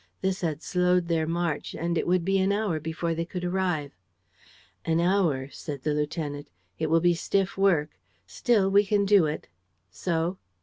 [0.21, 3.91] This had slowed their march; and it would be an hour before they could arrive.
[4.83, 6.49] "An hour," said the lieutenant.
[6.79, 7.91] "It will be stiff work.
[8.25, 9.47] Still, we can do it.
[9.91, 10.39] So..."